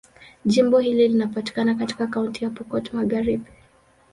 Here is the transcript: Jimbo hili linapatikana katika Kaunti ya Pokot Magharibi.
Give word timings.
Jimbo 0.45 0.79
hili 0.79 1.07
linapatikana 1.07 1.75
katika 1.75 2.07
Kaunti 2.07 2.43
ya 2.43 2.49
Pokot 2.49 2.93
Magharibi. 2.93 3.51